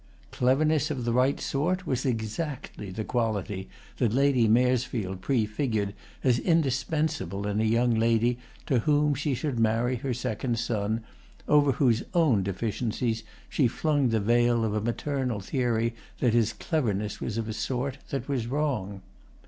Cleverness 0.31 0.89
of 0.89 1.05
the 1.05 1.13
right 1.13 1.39
sort 1.39 1.85
was 1.85 2.07
exactly 2.07 2.89
the 2.89 3.03
quality 3.03 3.69
that 3.97 4.11
Lady 4.13 4.47
Maresfield 4.47 5.21
prefigured 5.21 5.93
as 6.23 6.39
indispensable 6.39 7.45
in 7.45 7.61
a 7.61 7.65
young 7.65 7.93
lady 7.93 8.39
to 8.65 8.79
whom 8.79 9.13
she 9.13 9.35
should 9.35 9.59
marry 9.59 9.97
her 9.97 10.11
second 10.11 10.57
son, 10.57 11.03
over 11.47 11.73
whose 11.73 12.01
own 12.15 12.41
deficiencies 12.41 13.23
she 13.47 13.67
flung 13.67 14.09
the 14.09 14.19
veil 14.19 14.65
of 14.65 14.73
a 14.73 14.81
maternal 14.81 15.39
theory 15.39 15.93
that 16.19 16.33
his 16.33 16.51
cleverness 16.51 17.21
was 17.21 17.37
of 17.37 17.47
a 17.47 17.53
sort 17.53 17.99
that 18.09 18.27
was 18.27 18.47
wrong. 18.47 19.03